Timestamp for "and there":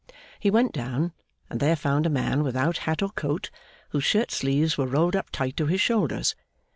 1.47-1.75